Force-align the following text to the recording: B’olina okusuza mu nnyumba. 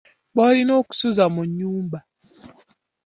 B’olina 0.35 0.73
okusuza 0.81 1.23
mu 1.33 1.41
nnyumba. 1.47 1.99